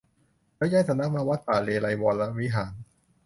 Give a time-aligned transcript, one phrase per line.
[0.57, 2.73] แล้วย้ายสำนักมาวัดป่าเลไลยก์วรวิหาร